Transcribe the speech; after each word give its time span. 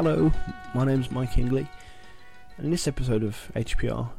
Hello, 0.00 0.30
my 0.76 0.84
name's 0.84 1.10
Mike 1.10 1.32
Hingley, 1.32 1.66
and 2.56 2.66
in 2.66 2.70
this 2.70 2.86
episode 2.86 3.24
of 3.24 3.50
HPR, 3.56 4.10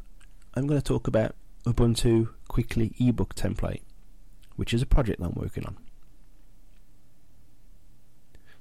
I'm 0.54 0.68
going 0.68 0.78
to 0.78 0.86
talk 0.86 1.08
about 1.08 1.36
Ubuntu 1.66 2.28
Quickly 2.50 2.94
ebook 3.00 3.34
template, 3.34 3.80
which 4.58 4.74
is 4.74 4.82
a 4.82 4.86
project 4.86 5.22
I'm 5.22 5.32
working 5.36 5.66
on. 5.66 5.78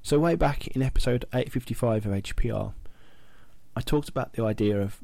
So, 0.01 0.21
way 0.21 0.37
back 0.37 0.69
in 0.69 0.81
episode 0.81 1.25
855 1.33 2.07
of 2.07 2.13
HPR, 2.13 2.73
I 3.75 3.81
talked 3.81 4.09
about 4.09 4.35
the 4.35 4.45
idea 4.45 4.81
of 4.81 5.01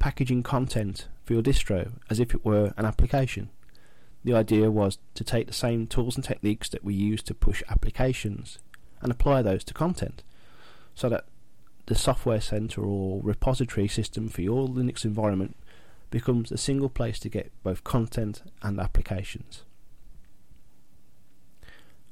packaging 0.00 0.42
content 0.42 1.06
for 1.22 1.34
your 1.34 1.42
distro 1.42 1.92
as 2.10 2.18
if 2.18 2.34
it 2.34 2.44
were 2.44 2.74
an 2.76 2.84
application. 2.84 3.50
The 4.24 4.34
idea 4.34 4.72
was 4.72 4.98
to 5.14 5.22
take 5.22 5.46
the 5.46 5.52
same 5.52 5.86
tools 5.86 6.16
and 6.16 6.24
techniques 6.24 6.68
that 6.70 6.82
we 6.82 6.94
use 6.94 7.22
to 7.22 7.32
push 7.32 7.62
applications 7.68 8.58
and 9.00 9.12
apply 9.12 9.42
those 9.42 9.62
to 9.62 9.72
content 9.72 10.24
so 10.98 11.08
that 11.08 11.26
the 11.86 11.94
software 11.94 12.40
center 12.40 12.84
or 12.84 13.20
repository 13.22 13.86
system 13.86 14.28
for 14.28 14.42
your 14.42 14.66
Linux 14.66 15.04
environment 15.04 15.54
becomes 16.10 16.50
a 16.50 16.58
single 16.58 16.88
place 16.88 17.20
to 17.20 17.28
get 17.28 17.52
both 17.62 17.84
content 17.84 18.42
and 18.62 18.80
applications. 18.80 19.62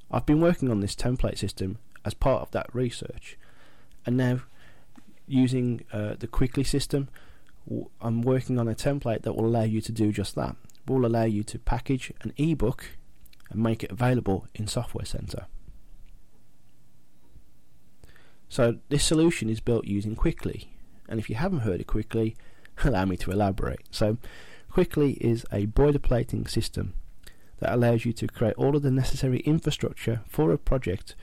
I've 0.08 0.24
been 0.24 0.40
working 0.40 0.70
on 0.70 0.78
this 0.78 0.94
template 0.94 1.36
system 1.36 1.78
as 2.04 2.14
part 2.14 2.42
of 2.42 2.52
that 2.52 2.72
research, 2.72 3.36
and 4.06 4.16
now 4.16 4.42
using 5.26 5.82
uh, 5.92 6.14
the 6.16 6.28
Quickly 6.28 6.62
system, 6.62 7.08
I'm 8.00 8.22
working 8.22 8.56
on 8.56 8.68
a 8.68 8.76
template 8.76 9.22
that 9.22 9.32
will 9.32 9.46
allow 9.46 9.64
you 9.64 9.80
to 9.80 9.90
do 9.90 10.12
just 10.12 10.36
that. 10.36 10.54
Will 10.86 11.04
allow 11.04 11.24
you 11.24 11.42
to 11.42 11.58
package 11.58 12.12
an 12.20 12.32
ebook 12.36 12.90
and 13.50 13.60
make 13.60 13.82
it 13.82 13.90
available 13.90 14.46
in 14.54 14.68
Software 14.68 15.04
Center. 15.04 15.46
So 18.48 18.78
this 18.88 19.04
solution 19.04 19.48
is 19.48 19.60
built 19.60 19.86
using 19.86 20.14
Quickly, 20.14 20.72
and 21.08 21.18
if 21.18 21.28
you 21.28 21.36
haven't 21.36 21.60
heard 21.60 21.80
of 21.80 21.86
Quickly, 21.86 22.36
allow 22.84 23.04
me 23.04 23.16
to 23.18 23.30
elaborate. 23.30 23.82
So 23.90 24.18
Quickly 24.70 25.12
is 25.14 25.44
a 25.52 25.66
boilerplating 25.66 26.48
system 26.48 26.94
that 27.60 27.72
allows 27.72 28.04
you 28.04 28.12
to 28.12 28.26
create 28.26 28.54
all 28.56 28.76
of 28.76 28.82
the 28.82 28.90
necessary 28.90 29.40
infrastructure 29.40 30.20
for 30.28 30.52
a 30.52 30.58
project 30.58 31.14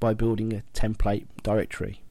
by 0.00 0.14
building 0.14 0.52
a 0.52 0.62
template 0.72 1.26
directory 1.42 2.02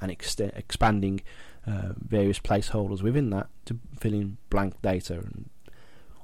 and 0.00 0.10
ex- 0.10 0.38
expanding 0.38 1.22
uh, 1.66 1.92
various 1.96 2.38
placeholders 2.38 3.02
within 3.02 3.30
that 3.30 3.48
to 3.64 3.78
fill 3.98 4.14
in 4.14 4.36
blank 4.50 4.80
data 4.82 5.14
and 5.14 5.48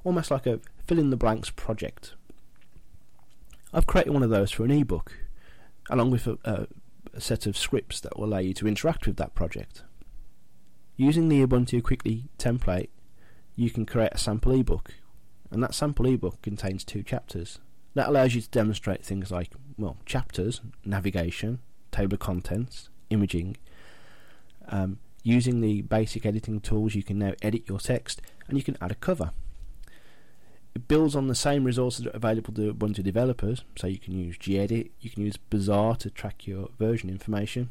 almost 0.03 0.31
like 0.31 0.45
a 0.45 0.59
fill 0.85 0.99
in 0.99 1.09
the 1.09 1.17
blanks 1.17 1.49
project. 1.49 2.13
I've 3.73 3.87
created 3.87 4.13
one 4.13 4.23
of 4.23 4.29
those 4.29 4.51
for 4.51 4.63
an 4.63 4.71
ebook 4.71 5.13
along 5.89 6.11
with 6.11 6.27
a, 6.27 6.37
a 6.45 6.67
a 7.13 7.21
set 7.21 7.45
of 7.45 7.57
scripts 7.57 7.99
that 8.01 8.17
will 8.17 8.25
allow 8.25 8.39
you 8.39 8.53
to 8.55 8.67
interact 8.67 9.05
with 9.07 9.17
that 9.17 9.35
project. 9.35 9.83
Using 10.95 11.29
the 11.29 11.45
Ubuntu 11.45 11.83
Quickly 11.83 12.25
template, 12.37 12.89
you 13.55 13.69
can 13.69 13.85
create 13.85 14.11
a 14.13 14.17
sample 14.17 14.51
ebook, 14.51 14.93
and 15.51 15.61
that 15.63 15.75
sample 15.75 16.07
ebook 16.07 16.41
contains 16.41 16.83
two 16.83 17.03
chapters. 17.03 17.59
That 17.93 18.09
allows 18.09 18.33
you 18.33 18.41
to 18.41 18.49
demonstrate 18.49 19.03
things 19.03 19.31
like, 19.31 19.53
well, 19.77 19.97
chapters, 20.05 20.61
navigation, 20.83 21.59
table 21.91 22.15
of 22.15 22.19
contents, 22.19 22.89
imaging. 23.09 23.57
Um, 24.67 24.99
using 25.23 25.61
the 25.61 25.83
basic 25.83 26.25
editing 26.25 26.59
tools, 26.59 26.95
you 26.95 27.03
can 27.03 27.19
now 27.19 27.33
edit 27.41 27.69
your 27.69 27.79
text 27.79 28.21
and 28.47 28.57
you 28.57 28.63
can 28.63 28.77
add 28.81 28.91
a 28.91 28.95
cover. 28.95 29.31
It 30.75 30.87
builds 30.87 31.15
on 31.15 31.27
the 31.27 31.35
same 31.35 31.63
resources 31.63 32.05
that 32.05 32.13
are 32.13 32.17
available 32.17 32.53
to 32.53 32.73
Ubuntu 32.73 33.03
developers, 33.03 33.63
so 33.75 33.87
you 33.87 33.99
can 33.99 34.17
use 34.17 34.37
gedit, 34.37 34.89
you 34.99 35.09
can 35.09 35.23
use 35.23 35.37
Bazaar 35.37 35.95
to 35.97 36.09
track 36.09 36.47
your 36.47 36.69
version 36.79 37.09
information, 37.09 37.69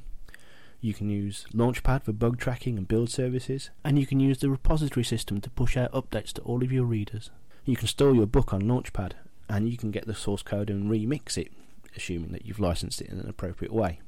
you 0.81 0.95
can 0.95 1.09
use 1.11 1.47
Launchpad 1.53 2.05
for 2.05 2.13
bug 2.13 2.39
tracking 2.39 2.77
and 2.77 2.87
build 2.87 3.11
services, 3.11 3.71
and 3.85 3.99
you 3.99 4.07
can 4.07 4.21
use 4.21 4.39
the 4.39 4.51
repository 4.51 5.05
system 5.05 5.41
to 5.41 5.51
push 5.51 5.77
out 5.77 5.93
updates 5.93 6.33
to 6.35 6.43
all 6.43 6.63
of 6.63 6.73
your 6.73 6.85
readers. 6.85 7.31
You 7.65 7.77
can 7.77 7.89
store 7.89 8.15
your 8.15 8.27
book 8.27 8.53
on 8.53 8.63
Launchpad, 8.63 9.13
and 9.49 9.69
you 9.69 9.77
can 9.77 9.91
get 9.91 10.07
the 10.07 10.15
source 10.15 10.43
code 10.43 10.71
and 10.71 10.91
remix 10.91 11.37
it, 11.37 11.53
assuming 11.97 12.33
that 12.33 12.47
you've 12.47 12.61
licensed 12.61 13.01
it 13.01 13.11
in 13.11 13.19
an 13.19 13.29
appropriate 13.29 13.73
way. 13.73 14.01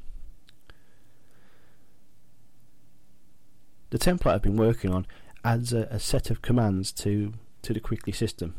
The 3.91 3.99
template 3.99 4.34
I've 4.34 4.43
been 4.43 4.56
working 4.56 4.93
on 4.93 5.06
adds 5.44 5.72
a, 5.72 5.83
a 5.91 6.00
set 6.00 6.31
of 6.31 6.43
commands 6.43 6.91
to, 6.93 7.34
to 7.62 7.72
the 7.72 7.78
Quickly 7.78 8.12
system. 8.12 8.54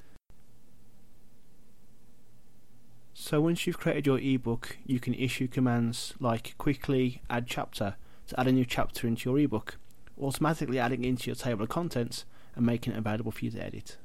So 3.25 3.41
once 3.41 3.65
you've 3.65 3.79
created 3.79 4.05
your 4.05 4.19
ebook, 4.19 4.77
you 4.85 4.99
can 4.99 5.15
issue 5.15 5.47
commands 5.47 6.13
like 6.19 6.53
quickly 6.59 7.23
add 7.27 7.47
chapter 7.47 7.95
to 8.27 8.39
add 8.39 8.45
a 8.45 8.51
new 8.51 8.65
chapter 8.65 9.07
into 9.07 9.27
your 9.27 9.39
ebook, 9.39 9.79
automatically 10.21 10.77
adding 10.77 11.03
into 11.03 11.25
your 11.31 11.35
table 11.35 11.63
of 11.63 11.69
contents 11.69 12.25
and 12.55 12.67
making 12.67 12.93
it 12.93 12.99
available 12.99 13.31
for 13.31 13.43
you 13.43 13.49
to 13.49 13.65
edit. 13.65 13.97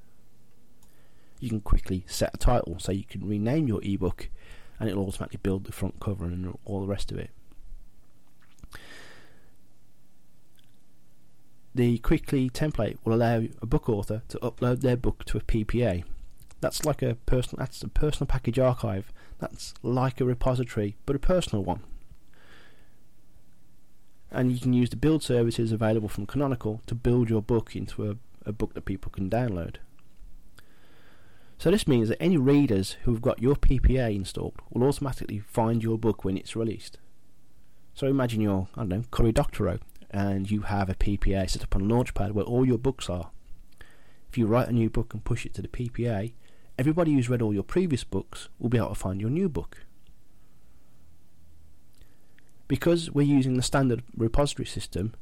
You 1.39 1.51
can 1.51 1.61
quickly 1.61 2.03
set 2.07 2.31
a 2.33 2.39
title 2.39 2.79
so 2.79 2.93
you 2.93 3.05
can 3.05 3.29
rename 3.29 3.69
your 3.69 3.83
ebook 3.83 4.31
and 4.79 4.89
it'll 4.89 5.07
automatically 5.07 5.41
build 5.43 5.65
the 5.65 5.73
front 5.73 6.01
cover 6.01 6.25
and 6.25 6.57
all 6.65 6.81
the 6.81 6.87
rest 6.87 7.13
of 7.13 7.19
it. 7.19 7.29
The 11.75 11.99
quickly 11.99 12.49
template 12.49 12.97
will 13.05 13.13
allow 13.13 13.43
a 13.61 13.67
book 13.67 13.91
author 13.91 14.23
to 14.29 14.39
upload 14.39 14.81
their 14.81 14.97
book 14.97 15.27
to 15.27 15.37
a 15.37 15.43
PPA 15.43 16.05
that's 16.61 16.85
like 16.85 17.03
a 17.03 17.15
personal. 17.27 17.65
That's 17.65 17.83
a 17.83 17.89
personal 17.89 18.27
package 18.27 18.59
archive. 18.59 19.13
That's 19.39 19.75
like 19.83 20.21
a 20.21 20.25
repository, 20.25 20.97
but 21.07 21.17
a 21.17 21.21
personal 21.21 21.65
one. 21.65 21.83
And 24.31 24.53
you 24.53 24.61
can 24.61 24.73
use 24.73 24.91
the 24.91 24.97
build 24.97 25.23
services 25.23 25.73
available 25.73 26.09
from 26.09 26.27
Canonical 26.27 26.83
to 26.87 26.95
build 26.95 27.31
your 27.31 27.43
book 27.43 27.75
into 27.75 28.11
a, 28.11 28.17
a 28.47 28.53
book 28.53 28.75
that 28.75 28.85
people 28.85 29.11
can 29.11 29.29
download. 29.29 29.77
So 31.59 31.71
this 31.71 31.89
means 31.89 32.09
that 32.09 32.23
any 32.23 32.37
readers 32.37 32.97
who've 33.03 33.21
got 33.21 33.43
your 33.43 33.57
PPA 33.57 34.15
installed 34.15 34.55
will 34.71 34.85
automatically 34.87 35.41
find 35.41 35.83
your 35.83 35.99
book 35.99 36.25
when 36.25 36.39
it's 36.39 36.57
released. 36.57 36.99
So 37.93 38.07
imagine 38.07 38.41
you're, 38.41 38.69
I 38.77 38.81
don't 38.81 38.89
know, 38.89 39.05
Cory 39.11 39.33
Doctorow, 39.33 39.79
and 40.11 40.51
you 40.51 40.63
have 40.63 40.89
a 40.89 40.95
PPA 40.95 41.51
set 41.51 41.63
up 41.63 41.75
on 41.75 41.83
Launchpad 41.83 42.33
where 42.33 42.45
all 42.45 42.65
your 42.65 42.79
books 42.79 43.11
are. 43.11 43.31
If 44.31 44.39
you 44.39 44.47
write 44.47 44.69
a 44.69 44.73
new 44.73 44.89
book 44.89 45.13
and 45.13 45.25
push 45.25 45.45
it 45.45 45.53
to 45.55 45.63
the 45.63 45.69
PPA, 45.69 46.33
everybody 46.81 47.13
who's 47.13 47.29
read 47.29 47.43
all 47.43 47.53
your 47.53 47.63
previous 47.63 48.05
books 48.05 48.49
will 48.59 48.71
be 48.71 48.79
able 48.79 48.89
to 48.89 48.95
find 48.95 49.21
your 49.21 49.29
new 49.29 49.51
book. 49.51 49.85
Because 52.69 53.11
we're 53.11 53.27
using 53.27 53.59
the 53.59 53.63
standard 53.63 54.03
repository 54.17 54.65
system, 54.65 55.13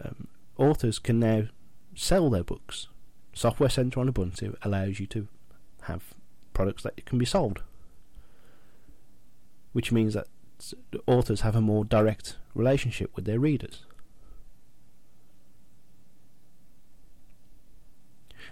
um, 0.00 0.28
authors 0.56 1.00
can 1.00 1.18
now 1.18 1.48
sell 1.96 2.30
their 2.30 2.44
books. 2.44 2.86
Software 3.32 3.68
Center 3.68 3.98
on 3.98 4.12
Ubuntu 4.12 4.54
allows 4.62 5.00
you 5.00 5.06
to 5.08 5.26
have 5.82 6.14
products 6.52 6.84
that 6.84 7.04
can 7.04 7.18
be 7.18 7.24
sold, 7.24 7.64
which 9.72 9.90
means 9.90 10.14
that 10.14 10.28
authors 11.08 11.40
have 11.40 11.56
a 11.56 11.60
more 11.60 11.84
direct 11.84 12.36
relationship 12.54 13.10
with 13.16 13.24
their 13.24 13.40
readers. 13.40 13.84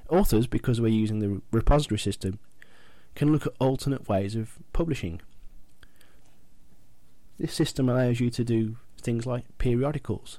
Authors, 0.08 0.46
because 0.46 0.81
we're 0.81 0.88
using 0.88 1.19
the 1.19 1.43
repository 1.50 1.99
system, 1.99 2.38
can 3.14 3.32
look 3.32 3.46
at 3.46 3.52
alternate 3.58 4.08
ways 4.08 4.34
of 4.37 4.58
publishing. 4.72 5.20
This 7.38 7.52
system 7.52 7.88
allows 7.88 8.20
you 8.20 8.31
to 8.31 8.44
do 8.44 8.76
things 9.00 9.26
like 9.26 9.44
periodicals, 9.58 10.38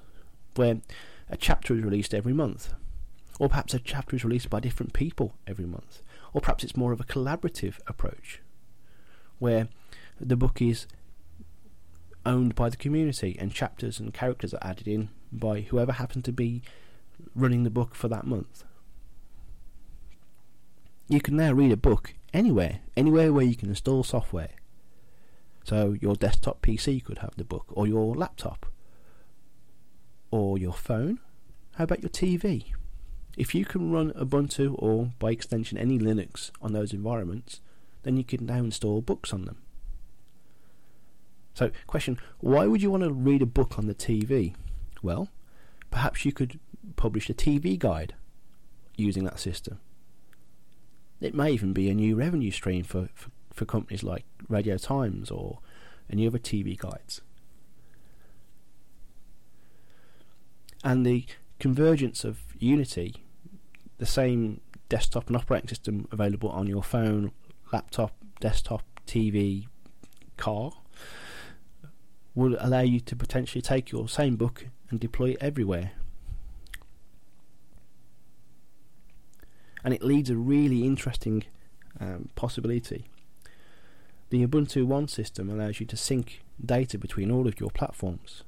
where 0.56 0.82
a 1.30 1.38
chapter 1.38 1.76
is 1.76 1.84
released 1.84 2.14
every 2.14 2.34
month, 2.34 2.74
or 3.40 3.48
perhaps 3.50 3.74
a 3.74 3.80
chapter 3.80 4.16
is 4.16 4.24
released 4.24 4.50
by 4.50 4.60
different 4.60 4.94
people 4.94 5.36
every 5.46 5.66
month, 5.66 6.02
or 6.34 6.42
perhaps 6.42 6.64
it's 6.64 6.76
more 6.76 6.92
of 6.92 7.00
a 7.00 7.06
collaborative 7.06 7.80
approach, 7.88 8.42
where 9.38 9.70
the 10.20 10.36
book 10.36 10.62
is 10.62 10.88
owned 12.26 12.56
by 12.56 12.70
the 12.70 12.78
community 12.78 13.38
and 13.40 13.54
chapters 13.54 14.00
and 14.00 14.14
characters 14.14 14.54
are 14.54 14.60
added 14.62 14.88
in 14.88 15.10
by 15.32 15.62
whoever 15.62 15.94
happens 15.94 16.26
to 16.26 16.34
be 16.34 16.62
running 17.36 17.64
the 17.64 17.70
book 17.70 17.96
for 17.96 18.08
that 18.08 18.26
month. 18.26 18.64
You 21.12 21.20
can 21.20 21.36
now 21.36 21.52
read 21.54 21.72
a 21.72 21.78
book 21.78 22.14
anywhere, 22.36 22.82
anywhere 22.96 23.34
where 23.34 23.44
you 23.44 23.56
can 23.56 23.70
install 23.70 24.04
software. 24.04 24.52
So 25.64 25.98
your 26.00 26.16
desktop 26.16 26.62
PC 26.62 27.04
could 27.04 27.18
have 27.18 27.36
the 27.36 27.44
book, 27.44 27.66
or 27.70 27.88
your 27.88 28.14
laptop, 28.14 28.68
or 30.30 30.60
your 30.60 30.74
phone. 30.74 31.20
How 31.78 31.86
about 31.86 32.04
your 32.04 32.12
TV? 32.12 32.66
If 33.36 33.56
you 33.56 33.66
can 33.66 33.92
run 33.92 34.12
Ubuntu 34.12 34.76
or 34.78 35.12
by 35.18 35.32
extension 35.32 35.80
any 35.80 35.98
Linux 35.98 36.52
on 36.62 36.74
those 36.74 36.94
environments, 36.94 37.60
then 38.04 38.16
you 38.16 38.24
can 38.24 38.46
now 38.46 38.60
install 38.60 39.02
books 39.02 39.34
on 39.34 39.46
them. 39.46 39.58
So, 41.56 41.72
question 41.88 42.20
why 42.40 42.68
would 42.68 42.84
you 42.84 42.92
want 42.92 43.04
to 43.04 43.12
read 43.12 43.42
a 43.42 43.48
book 43.48 43.80
on 43.80 43.88
the 43.88 43.96
TV? 43.96 44.54
Well, 45.02 45.30
perhaps 45.90 46.24
you 46.24 46.32
could 46.32 46.60
publish 46.98 47.32
a 47.32 47.34
TV 47.34 47.80
guide 47.80 48.14
using 48.96 49.24
that 49.24 49.40
system. 49.40 49.80
It 51.22 51.34
may 51.34 51.52
even 51.52 51.74
be 51.74 51.90
a 51.90 51.94
new 51.94 52.16
revenue 52.16 52.52
stream 52.52 52.84
for, 52.84 53.10
for, 53.14 53.30
for 53.54 53.66
companies 53.66 54.04
like 54.04 54.26
Radio 54.48 54.78
Times 54.78 55.30
or 55.30 55.60
any 56.10 56.26
other 56.26 56.40
TV 56.40 56.78
guides. 56.78 57.22
And 60.84 61.06
the 61.06 61.26
convergence 61.60 62.24
of 62.24 62.40
Unity, 62.58 63.16
the 63.98 64.06
same 64.06 64.62
desktop 64.88 65.28
and 65.28 65.36
operating 65.36 65.68
system 65.68 66.08
available 66.12 66.50
on 66.50 66.68
your 66.68 66.84
phone, 66.84 67.32
laptop, 67.72 68.14
desktop, 68.40 68.84
TV, 69.06 69.68
car, 70.38 70.72
will 72.34 72.56
allow 72.60 72.82
you 72.82 73.00
to 73.02 73.16
potentially 73.16 73.62
take 73.62 73.92
your 73.92 74.08
same 74.08 74.36
book 74.36 74.68
and 74.90 75.00
deploy 75.00 75.32
it 75.32 75.38
everywhere. 75.42 75.92
And 79.84 79.94
it 79.94 80.04
leads 80.04 80.30
a 80.30 80.36
really 80.36 80.84
interesting 80.84 81.44
um, 82.00 82.30
possibility. 82.36 83.06
The 84.30 84.46
Ubuntu 84.46 84.86
One 84.86 85.08
system 85.08 85.50
allows 85.50 85.80
you 85.80 85.86
to 85.88 85.98
sync 85.98 86.42
data 86.64 86.98
between 86.98 87.32
all 87.32 87.48
of 87.48 87.60
your 87.60 87.72
platforms. 87.72 88.44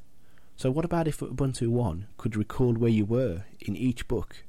So, 0.55 0.69
what 0.69 0.85
about 0.85 1.07
if 1.07 1.19
Ubuntu 1.19 1.69
One 1.69 2.07
could 2.17 2.35
record 2.35 2.77
where 2.77 2.91
you 2.91 3.05
were 3.05 3.45
in 3.59 3.75
each 3.75 4.07
book? 4.07 4.43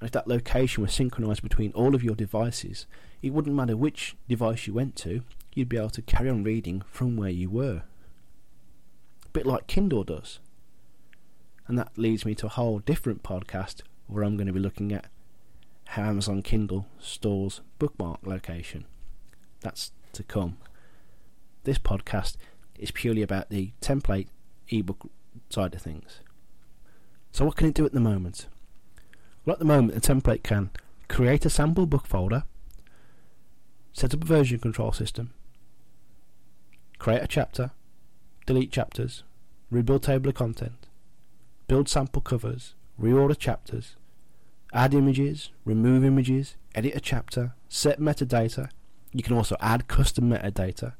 And 0.00 0.08
if 0.08 0.12
that 0.12 0.26
location 0.26 0.82
was 0.82 0.92
synchronized 0.92 1.42
between 1.42 1.70
all 1.72 1.94
of 1.94 2.02
your 2.02 2.16
devices, 2.16 2.86
it 3.22 3.32
wouldn't 3.32 3.54
matter 3.54 3.76
which 3.76 4.16
device 4.28 4.66
you 4.66 4.74
went 4.74 4.96
to, 4.96 5.22
you'd 5.54 5.68
be 5.68 5.76
able 5.76 5.90
to 5.90 6.02
carry 6.02 6.28
on 6.28 6.42
reading 6.42 6.82
from 6.90 7.16
where 7.16 7.30
you 7.30 7.48
were. 7.48 7.84
A 9.24 9.28
bit 9.32 9.46
like 9.46 9.66
Kindle 9.66 10.04
does. 10.04 10.40
And 11.66 11.78
that 11.78 11.96
leads 11.96 12.26
me 12.26 12.34
to 12.34 12.46
a 12.46 12.50
whole 12.50 12.80
different 12.80 13.22
podcast 13.22 13.82
where 14.06 14.24
I'm 14.24 14.36
going 14.36 14.48
to 14.48 14.52
be 14.52 14.60
looking 14.60 14.92
at 14.92 15.06
Amazon 15.96 16.42
Kindle 16.42 16.86
stores 16.98 17.60
bookmark 17.78 18.20
location. 18.24 18.84
That's 19.60 19.92
to 20.12 20.22
come. 20.22 20.56
This 21.64 21.78
podcast 21.78 22.36
is 22.78 22.90
purely 22.90 23.22
about 23.22 23.50
the 23.50 23.72
template 23.80 24.28
ebook 24.68 25.08
side 25.48 25.74
of 25.74 25.82
things. 25.82 26.20
So, 27.32 27.44
what 27.44 27.56
can 27.56 27.68
it 27.68 27.74
do 27.74 27.84
at 27.84 27.92
the 27.92 28.00
moment? 28.00 28.46
Well, 29.44 29.54
at 29.54 29.58
the 29.58 29.64
moment, 29.64 29.94
the 29.94 30.00
template 30.00 30.42
can 30.42 30.70
create 31.08 31.44
a 31.44 31.50
sample 31.50 31.86
book 31.86 32.06
folder, 32.06 32.44
set 33.92 34.14
up 34.14 34.22
a 34.22 34.26
version 34.26 34.58
control 34.58 34.92
system, 34.92 35.32
create 36.98 37.22
a 37.22 37.28
chapter, 37.28 37.72
delete 38.46 38.72
chapters, 38.72 39.22
rebuild 39.70 40.02
table 40.02 40.28
of 40.28 40.34
content, 40.34 40.86
build 41.68 41.88
sample 41.88 42.22
covers, 42.22 42.74
reorder 43.00 43.38
chapters, 43.38 43.96
add 44.74 44.92
images, 44.92 45.50
remove 45.64 46.04
images, 46.04 46.56
edit 46.74 46.96
a 46.96 47.00
chapter, 47.00 47.54
set 47.68 48.00
metadata. 48.00 48.68
You 49.12 49.22
can 49.22 49.36
also 49.36 49.56
add 49.60 49.86
custom 49.86 50.30
metadata. 50.30 50.94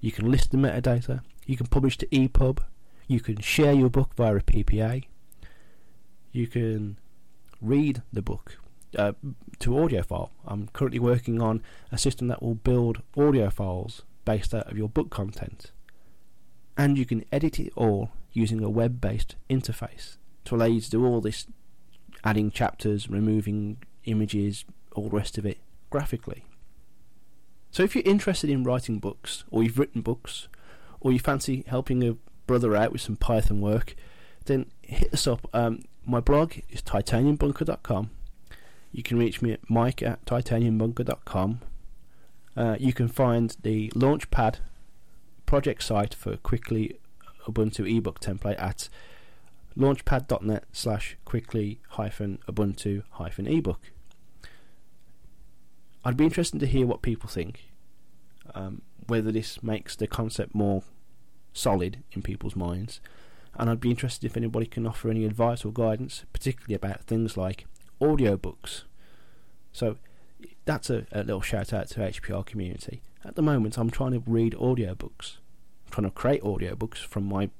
You 0.00 0.10
can 0.10 0.30
list 0.30 0.50
the 0.50 0.56
metadata. 0.56 1.20
You 1.46 1.56
can 1.56 1.66
publish 1.66 1.98
to 1.98 2.06
EPUB. 2.06 2.60
You 3.06 3.20
can 3.20 3.40
share 3.40 3.72
your 3.72 3.90
book 3.90 4.14
via 4.16 4.36
a 4.36 4.40
PPA. 4.40 5.04
You 6.32 6.46
can 6.46 6.96
read 7.60 8.02
the 8.12 8.22
book 8.22 8.56
uh, 8.98 9.12
to 9.58 9.78
audio 9.78 10.02
file. 10.02 10.32
I'm 10.46 10.68
currently 10.68 10.98
working 10.98 11.42
on 11.42 11.62
a 11.92 11.98
system 11.98 12.28
that 12.28 12.42
will 12.42 12.54
build 12.54 13.02
audio 13.16 13.50
files 13.50 14.02
based 14.24 14.54
out 14.54 14.70
of 14.70 14.78
your 14.78 14.88
book 14.88 15.10
content. 15.10 15.72
And 16.76 16.96
you 16.96 17.04
can 17.04 17.24
edit 17.30 17.60
it 17.60 17.72
all 17.76 18.12
using 18.32 18.64
a 18.64 18.70
web 18.70 18.98
based 19.00 19.36
interface 19.50 20.16
to 20.44 20.54
allow 20.54 20.66
you 20.66 20.80
to 20.80 20.90
do 20.90 21.04
all 21.04 21.20
this 21.20 21.46
adding 22.24 22.50
chapters, 22.50 23.08
removing 23.08 23.78
images, 24.04 24.64
all 24.94 25.08
the 25.08 25.16
rest 25.16 25.38
of 25.38 25.46
it 25.46 25.58
graphically. 25.90 26.44
So 27.70 27.82
if 27.82 27.94
you're 27.94 28.04
interested 28.04 28.50
in 28.50 28.64
writing 28.64 28.98
books, 28.98 29.44
or 29.50 29.62
you've 29.62 29.78
written 29.78 30.02
books, 30.02 30.48
or 31.00 31.12
you 31.12 31.18
fancy 31.18 31.64
helping 31.66 32.06
a 32.06 32.16
brother 32.46 32.76
out 32.76 32.92
with 32.92 33.00
some 33.00 33.16
Python 33.16 33.60
work, 33.60 33.94
then 34.44 34.66
hit 34.82 35.12
us 35.12 35.26
up. 35.26 35.48
Um, 35.54 35.82
my 36.04 36.20
blog 36.20 36.54
is 36.68 36.82
titaniumbunker.com. 36.82 38.10
You 38.92 39.02
can 39.02 39.18
reach 39.18 39.40
me 39.40 39.52
at 39.52 39.70
mike 39.70 40.02
at 40.02 40.24
titaniumbunker.com. 40.26 41.60
Uh, 42.54 42.76
you 42.78 42.92
can 42.92 43.08
find 43.08 43.56
the 43.62 43.88
Launchpad 43.90 44.56
project 45.46 45.82
site 45.82 46.14
for 46.14 46.36
quickly 46.36 46.98
Ubuntu 47.46 47.90
ebook 47.90 48.20
template 48.20 48.60
at 48.60 48.88
launchpad.net 49.76 50.64
slash 50.72 51.16
quickly 51.24 51.80
hyphen 51.90 52.38
Ubuntu 52.48 53.02
hyphen 53.12 53.46
ebook. 53.46 53.90
I'd 56.04 56.16
be 56.16 56.24
interested 56.24 56.58
to 56.60 56.66
hear 56.66 56.86
what 56.86 57.02
people 57.02 57.28
think, 57.28 57.64
um, 58.54 58.82
whether 59.06 59.30
this 59.30 59.62
makes 59.62 59.94
the 59.94 60.06
concept 60.06 60.54
more 60.54 60.82
solid 61.52 62.02
in 62.12 62.22
people's 62.22 62.56
minds, 62.56 63.00
and 63.54 63.70
I'd 63.70 63.80
be 63.80 63.90
interested 63.90 64.26
if 64.26 64.36
anybody 64.36 64.66
can 64.66 64.86
offer 64.86 65.10
any 65.10 65.24
advice 65.24 65.64
or 65.64 65.72
guidance, 65.72 66.24
particularly 66.32 66.74
about 66.74 67.04
things 67.04 67.36
like 67.36 67.66
audiobooks. 68.00 68.82
So 69.72 69.96
that's 70.64 70.90
a, 70.90 71.06
a 71.12 71.22
little 71.22 71.40
shout 71.40 71.72
out 71.72 71.88
to 71.88 72.00
HPR 72.00 72.44
community. 72.44 73.02
At 73.24 73.36
the 73.36 73.42
moment, 73.42 73.78
I'm 73.78 73.90
trying 73.90 74.12
to 74.12 74.22
read 74.26 74.54
audiobooks, 74.54 75.36
I'm 75.86 75.92
trying 75.92 76.06
to 76.06 76.10
create 76.10 76.42
audiobooks 76.42 76.98
from 76.98 77.24
my 77.24 77.50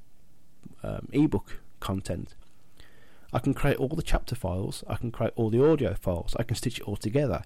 um, 0.83 1.09
ebook 1.13 1.62
content. 1.83 2.35
I 3.33 3.39
can 3.39 3.55
create 3.55 3.77
all 3.77 3.89
the 3.89 4.03
chapter 4.03 4.35
files, 4.35 4.85
I 4.89 4.97
can 4.97 5.11
create 5.11 5.33
all 5.37 5.51
the 5.51 5.65
audio 5.65 5.95
files, 5.95 6.37
I 6.39 6.43
can 6.43 6.57
stitch 6.57 6.79
it 6.79 6.85
all 6.85 6.97
together. 6.97 7.43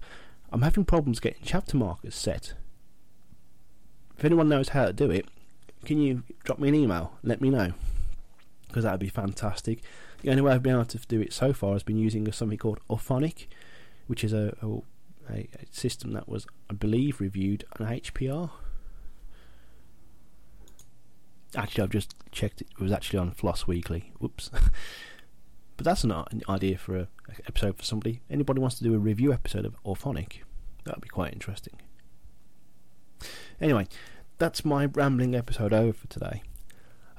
I'm 0.51 0.61
having 0.61 0.85
problems 0.85 1.19
getting 1.19 1.41
chapter 1.43 1.75
markers 1.75 2.15
set. 2.15 2.53
If 4.17 4.23
anyone 4.23 4.49
knows 4.49 4.69
how 4.69 4.85
to 4.85 4.93
do 4.93 5.11
it, 5.11 5.27
can 5.85 6.01
you 6.01 6.23
drop 6.43 6.59
me 6.59 6.69
an 6.69 6.75
email? 6.75 7.13
Let 7.23 7.41
me 7.41 7.49
know. 7.49 7.73
Because 8.67 8.83
that 8.83 8.91
would 8.91 8.99
be 8.99 9.09
fantastic. 9.09 9.79
The 10.21 10.29
only 10.29 10.41
way 10.41 10.53
I've 10.53 10.63
been 10.63 10.73
able 10.73 10.85
to 10.85 10.97
do 10.97 11.21
it 11.21 11.31
so 11.31 11.53
far 11.53 11.73
has 11.73 11.83
been 11.83 11.97
using 11.97 12.29
something 12.31 12.57
called 12.57 12.79
Auphonic, 12.89 13.47
which 14.07 14.23
is 14.23 14.33
a, 14.33 14.55
a, 14.61 15.37
a 15.37 15.47
system 15.71 16.11
that 16.13 16.27
was, 16.27 16.47
I 16.69 16.73
believe, 16.73 17.21
reviewed 17.21 17.65
on 17.79 17.87
HPR. 17.87 18.49
Actually, 21.55 21.83
I've 21.83 21.89
just 21.89 22.15
checked 22.31 22.61
it. 22.61 22.67
It 22.71 22.81
was 22.81 22.91
actually 22.91 23.19
on 23.19 23.31
Floss 23.31 23.67
Weekly. 23.67 24.11
Whoops. 24.19 24.49
but 25.77 25.85
that's 25.85 26.03
an, 26.03 26.13
idea 26.49 26.77
for 26.77 26.95
a, 26.97 27.07
a, 27.29 27.47
episode 27.47 27.77
for 27.77 27.83
somebody. 27.83 28.21
Anybody 28.29 28.59
wants 28.59 28.77
to 28.79 28.83
do 28.83 28.93
a 28.93 28.99
review 28.99 29.31
episode 29.31 29.65
of 29.65 29.75
Auphonic? 29.83 30.39
That 30.85 30.97
would 30.97 31.03
be 31.03 31.09
quite 31.09 31.33
interesting. 31.33 31.79
Anyway, 33.59 33.87
that's 34.37 34.63
my 34.63 34.85
rambling 34.85 35.35
episode 35.35 35.73
over 35.73 35.93
for 35.93 36.07
today. 36.07 36.43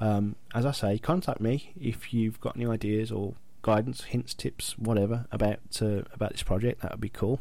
Um, 0.01 0.37
as 0.55 0.65
I 0.65 0.73
say, 0.73 0.99
contact 0.99 1.41
me 1.41 1.73
if 1.81 2.15
you've 2.15 2.41
got 2.41 2.57
any 2.57 2.67
ideas 2.67 3.11
or 3.11 3.35
guidance, 3.63 4.05
hints, 4.05 4.35
tips, 4.35 4.79
whatever 4.79 5.27
about 5.33 5.59
uh, 5.83 6.03
about 6.13 6.33
this 6.33 6.43
project. 6.43 6.83
That 6.83 6.93
would 6.93 7.01
be 7.01 7.09
cool. 7.09 7.41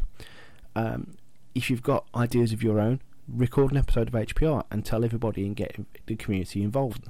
Um, 0.75 1.17
if 1.53 1.70
you've 1.70 1.84
got 1.84 2.08
ideas 2.15 2.53
of 2.53 2.63
your 2.63 2.79
own, 2.79 3.01
record 3.27 3.72
an 3.72 3.77
episode 3.77 4.07
of 4.07 4.13
HPR 4.13 4.63
and 4.72 4.86
tell 4.86 5.03
everybody 5.03 5.46
and 5.46 5.55
get 5.55 5.75
the 6.05 6.15
community 6.15 6.63
involved. 6.63 7.10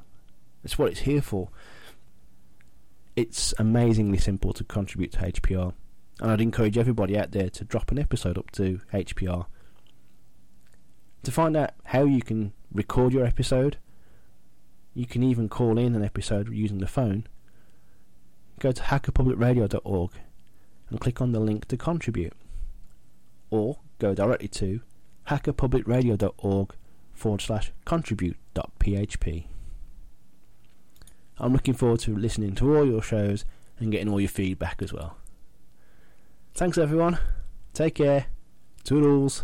That's 0.63 0.77
what 0.77 0.91
it's 0.91 1.01
here 1.01 1.21
for. 1.21 1.49
It's 3.15 3.53
amazingly 3.57 4.17
simple 4.17 4.53
to 4.53 4.63
contribute 4.63 5.11
to 5.13 5.19
HPR, 5.19 5.73
and 6.19 6.31
I'd 6.31 6.41
encourage 6.41 6.77
everybody 6.77 7.17
out 7.17 7.31
there 7.31 7.49
to 7.49 7.63
drop 7.63 7.91
an 7.91 7.99
episode 7.99 8.37
up 8.37 8.51
to 8.51 8.81
HPR. 8.93 9.45
To 11.23 11.31
find 11.31 11.57
out 11.57 11.71
how 11.85 12.03
you 12.03 12.21
can 12.21 12.53
record 12.71 13.13
your 13.13 13.25
episode, 13.25 13.77
you 14.93 15.05
can 15.05 15.23
even 15.23 15.49
call 15.49 15.77
in 15.77 15.95
an 15.95 16.03
episode 16.03 16.51
using 16.53 16.79
the 16.79 16.87
phone. 16.87 17.27
Go 18.59 18.71
to 18.71 18.81
hackerpublicradio.org 18.81 20.11
and 20.89 20.99
click 20.99 21.21
on 21.21 21.31
the 21.31 21.39
link 21.39 21.65
to 21.67 21.77
contribute, 21.77 22.33
or 23.49 23.77
go 23.99 24.13
directly 24.13 24.47
to 24.47 24.81
hackerpublicradio.org 25.27 26.73
forward 27.13 27.41
slash 27.41 27.71
contribute.php. 27.85 29.45
I'm 31.39 31.53
looking 31.53 31.73
forward 31.73 31.99
to 32.01 32.15
listening 32.15 32.55
to 32.55 32.77
all 32.77 32.85
your 32.85 33.01
shows 33.01 33.45
and 33.79 33.91
getting 33.91 34.09
all 34.09 34.19
your 34.19 34.29
feedback 34.29 34.81
as 34.81 34.91
well. 34.91 35.17
Thanks 36.53 36.77
everyone. 36.77 37.19
Take 37.73 37.95
care. 37.95 38.27
Toodles. 38.83 39.43